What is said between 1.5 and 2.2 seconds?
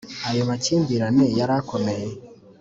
akomeye